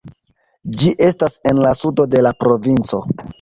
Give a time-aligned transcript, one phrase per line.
[0.79, 3.03] Ĝi estas en la sudo de la provinco.